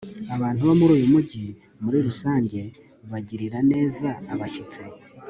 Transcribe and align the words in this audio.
abantu 0.35 0.61
bo 0.67 0.73
muri 0.79 0.91
uyu 0.97 1.07
mujyi, 1.13 1.45
muri 1.83 1.97
rusange, 2.07 2.59
bagirira 3.11 3.57
neza 3.71 4.07
abashyitsi 4.33 4.81